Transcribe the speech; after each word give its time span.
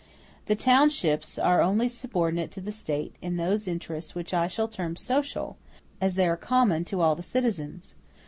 The 0.47 0.55
townships 0.55 1.37
are 1.37 1.61
only 1.61 1.87
subordinate 1.87 2.49
to 2.53 2.59
the 2.59 2.71
State 2.71 3.13
in 3.21 3.37
those 3.37 3.67
interests 3.67 4.15
which 4.15 4.33
I 4.33 4.47
shall 4.47 4.67
term 4.67 4.95
social, 4.95 5.57
as 6.01 6.15
they 6.15 6.27
are 6.27 6.35
common 6.37 6.83
to 6.85 7.01
all 7.01 7.13
the 7.15 7.21
citizens. 7.21 7.93